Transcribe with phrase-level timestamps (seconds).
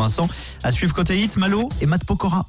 [0.00, 0.28] Vincent.
[0.62, 2.46] À suivre côté hit, Malo et Matt Pokora.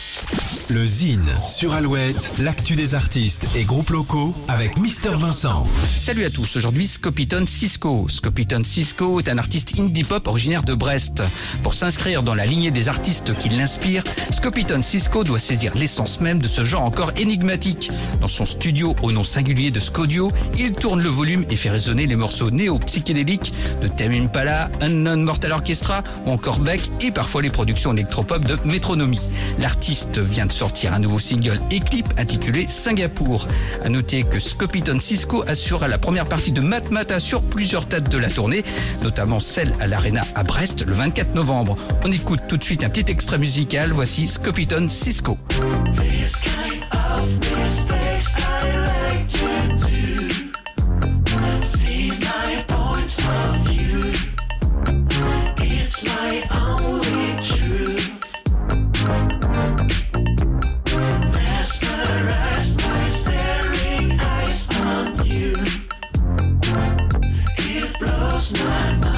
[0.70, 5.66] Le Zine sur Alouette, l'actu des artistes et groupes locaux avec Mister Vincent.
[5.84, 8.08] Salut à tous, aujourd'hui Scopiton Cisco.
[8.08, 11.24] Scopiton Cisco est un artiste indie pop originaire de Brest.
[11.64, 16.38] Pour s'inscrire dans la lignée des artistes qui l'inspirent, Scopiton Cisco doit saisir l'essence même
[16.38, 17.90] de ce genre encore énigmatique.
[18.22, 22.06] Dans son studio au nom singulier de Scodio, il tourne le volume et fait résonner
[22.06, 27.50] les morceaux néo-psychédéliques de Tame Impala, Unknown Mortal Orchestra ou encore Beck et parfois les
[27.50, 29.30] productions électropop de Métronomie.
[29.60, 33.48] L'artiste vient de sortir un nouveau single et clip intitulé Singapour.
[33.84, 38.18] À noter que Scopiton Cisco assurera la première partie de Matmata sur plusieurs dates de
[38.18, 38.64] la tournée,
[39.04, 41.78] notamment celle à l'Arena à Brest le 24 novembre.
[42.04, 43.92] On écoute tout de suite un petit extrait musical.
[43.92, 45.38] Voici Scopiton Cisco.
[68.40, 69.09] last night.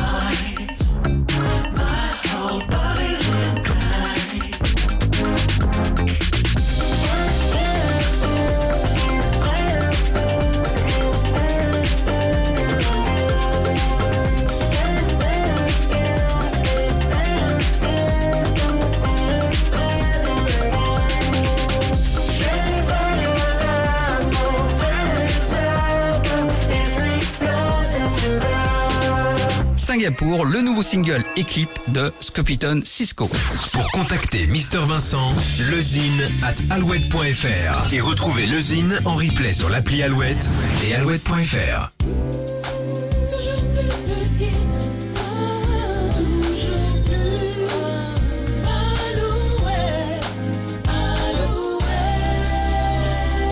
[29.92, 31.44] Singapour, le nouveau single et
[31.90, 33.30] de Scopiton Cisco.
[33.74, 35.34] Pour contacter Mister Vincent,
[35.70, 40.50] lezine at alouette.fr et retrouver le Zine en replay sur l'appli Alouette
[40.88, 41.92] et alouette.fr.